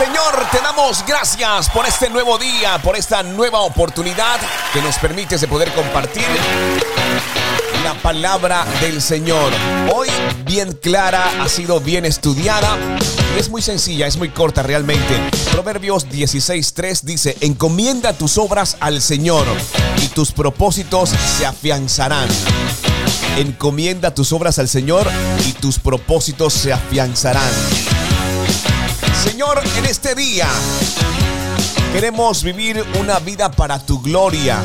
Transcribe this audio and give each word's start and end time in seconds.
Señor, 0.00 0.46
te 0.50 0.60
damos 0.62 1.04
gracias 1.06 1.68
por 1.68 1.84
este 1.84 2.08
nuevo 2.08 2.38
día, 2.38 2.80
por 2.82 2.96
esta 2.96 3.22
nueva 3.22 3.60
oportunidad 3.60 4.40
que 4.72 4.80
nos 4.80 4.96
permite 4.96 5.36
de 5.36 5.46
poder 5.46 5.70
compartir 5.74 6.24
la 7.84 7.92
palabra 8.00 8.64
del 8.80 9.02
Señor. 9.02 9.52
Hoy 9.94 10.08
bien 10.46 10.72
clara, 10.72 11.42
ha 11.42 11.48
sido 11.50 11.80
bien 11.80 12.06
estudiada 12.06 12.78
es 13.38 13.48
muy 13.48 13.62
sencilla, 13.62 14.06
es 14.06 14.16
muy 14.16 14.28
corta 14.30 14.62
realmente. 14.62 15.30
Proverbios 15.52 16.06
16.3 16.08 17.02
dice, 17.02 17.36
encomienda 17.40 18.12
tus 18.12 18.38
obras 18.38 18.76
al 18.80 19.00
Señor 19.00 19.46
y 20.02 20.08
tus 20.08 20.32
propósitos 20.32 21.10
se 21.10 21.46
afianzarán. 21.46 22.28
Encomienda 23.38 24.14
tus 24.14 24.32
obras 24.32 24.58
al 24.58 24.68
Señor 24.68 25.06
y 25.46 25.52
tus 25.52 25.78
propósitos 25.78 26.52
se 26.52 26.72
afianzarán. 26.72 27.50
Señor, 29.24 29.60
en 29.76 29.84
este 29.84 30.14
día 30.14 30.48
queremos 31.92 32.42
vivir 32.42 32.84
una 32.98 33.18
vida 33.18 33.50
para 33.50 33.78
tu 33.78 34.00
gloria. 34.00 34.62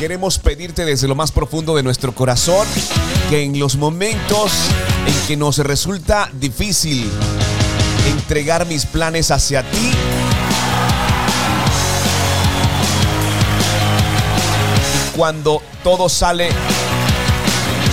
Queremos 0.00 0.38
pedirte 0.38 0.84
desde 0.84 1.06
lo 1.08 1.14
más 1.14 1.30
profundo 1.30 1.76
de 1.76 1.82
nuestro 1.82 2.12
corazón 2.14 2.66
que 3.30 3.42
en 3.42 3.58
los 3.58 3.76
momentos 3.76 4.52
en 5.06 5.26
que 5.28 5.36
nos 5.36 5.58
resulta 5.58 6.28
difícil 6.32 7.08
entregar 8.06 8.66
mis 8.66 8.84
planes 8.84 9.30
hacia 9.30 9.62
ti, 9.62 9.92
y 14.94 15.16
cuando 15.16 15.62
todo 15.82 16.08
sale 16.08 16.48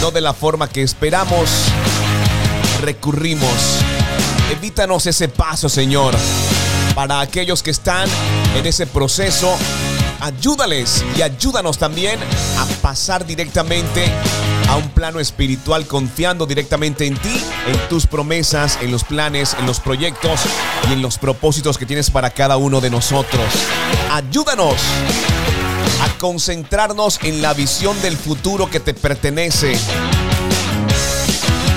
no 0.01 0.11
de 0.11 0.21
la 0.21 0.33
forma 0.33 0.67
que 0.67 0.81
esperamos, 0.81 1.49
recurrimos. 2.81 3.92
Evítanos 4.53 5.07
ese 5.07 5.29
paso, 5.29 5.67
Señor. 5.67 6.13
Para 6.93 7.21
aquellos 7.21 7.63
que 7.63 7.71
están 7.71 8.07
en 8.55 8.63
ese 8.67 8.85
proceso, 8.85 9.51
ayúdales 10.19 11.03
y 11.17 11.23
ayúdanos 11.23 11.79
también 11.79 12.19
a 12.59 12.65
pasar 12.83 13.25
directamente 13.25 14.05
a 14.69 14.75
un 14.75 14.89
plano 14.89 15.19
espiritual 15.19 15.87
confiando 15.87 16.45
directamente 16.45 17.07
en 17.07 17.17
ti, 17.17 17.43
en 17.67 17.89
tus 17.89 18.05
promesas, 18.05 18.77
en 18.79 18.91
los 18.91 19.03
planes, 19.03 19.55
en 19.57 19.65
los 19.65 19.79
proyectos 19.79 20.41
y 20.87 20.93
en 20.93 21.01
los 21.01 21.17
propósitos 21.17 21.79
que 21.79 21.87
tienes 21.87 22.11
para 22.11 22.29
cada 22.29 22.55
uno 22.57 22.79
de 22.79 22.91
nosotros. 22.91 23.43
Ayúdanos 24.11 24.75
a 26.03 26.15
concentrarnos 26.19 27.19
en 27.23 27.41
la 27.41 27.55
visión 27.55 27.99
del 28.03 28.15
futuro 28.17 28.69
que 28.69 28.79
te 28.79 28.93
pertenece 28.93 29.79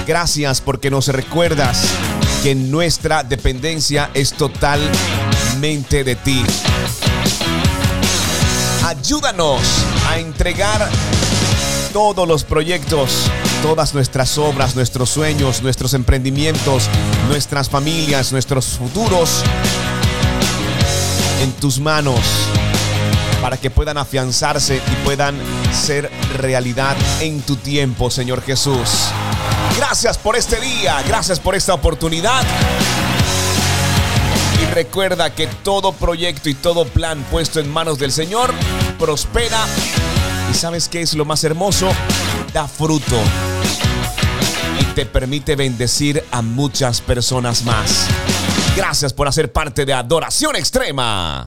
Gracias 0.06 0.61
porque 0.61 0.89
nos 0.89 1.08
recuerdas 1.08 1.84
que 2.42 2.55
nuestra 2.55 3.23
dependencia 3.23 4.11
es 4.15 4.33
totalmente 4.33 6.05
de 6.05 6.17
ti. 6.17 6.42
Ayúdanos 8.84 9.61
a 10.09 10.19
entregar 10.19 10.89
todos 11.92 12.29
los 12.29 12.45
proyectos, 12.45 13.31
todas 13.62 13.95
nuestras 13.95 14.39
obras, 14.39 14.77
nuestros 14.77 15.11
sueños, 15.11 15.62
nuestros 15.62 15.95
emprendimientos, 15.95 16.89
nuestras 17.29 17.69
familias, 17.69 18.33
nuestros 18.33 18.67
futuros 18.67 19.42
en 21.42 21.53
tus 21.53 21.81
manos 21.81 22.20
para 23.41 23.57
que 23.57 23.70
puedan 23.70 23.98
afianzarse 23.98 24.77
y 24.77 25.05
puedan 25.05 25.37
ser 25.73 26.11
realidad 26.37 26.97
en 27.20 27.41
tu 27.42 27.57
tiempo, 27.57 28.11
Señor 28.11 28.42
Jesús. 28.42 29.11
Gracias 29.77 30.19
por 30.19 30.36
este 30.36 30.61
día, 30.61 31.03
gracias 31.06 31.41
por 31.41 31.55
esta 31.55 31.75
oportunidad. 31.75 32.42
Y 34.62 34.67
recuerda 34.75 35.34
que 35.34 35.47
todo 35.47 35.92
proyecto 35.92 36.48
y 36.48 36.55
todo 36.55 36.86
plan 36.86 37.23
puesto 37.31 37.61
en 37.61 37.70
manos 37.70 37.98
del 37.98 38.12
Señor 38.12 38.55
prospera. 38.98 39.64
¿Y 40.51 40.55
sabes 40.55 40.89
qué 40.89 41.02
es 41.02 41.14
lo 41.14 41.24
más 41.24 41.45
hermoso? 41.45 41.91
Da 42.52 42.67
fruto. 42.67 43.17
Y 44.80 44.85
te 44.95 45.05
permite 45.05 45.57
bendecir 45.57 46.24
a 46.30 46.41
muchas 46.41 47.01
personas 47.01 47.64
más. 47.64 48.07
Gracias 48.77 49.12
por 49.12 49.29
hacer 49.29 49.52
parte 49.52 49.85
de 49.85 49.92
Adoración 49.92 50.57
Extrema. 50.57 51.45